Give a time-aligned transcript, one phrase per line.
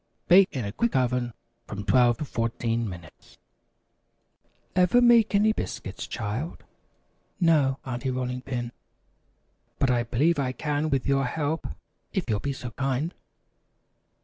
[0.27, 1.31] Bake in a quick oven
[1.67, 3.37] from 12 to 14 minutes.
[4.75, 6.63] "Ever make any biscuits, child?"
[7.39, 8.71] "No, Aunty Rolling Pin,
[9.77, 11.67] but I believe I can with your help,
[12.13, 13.13] if you'll be so kind."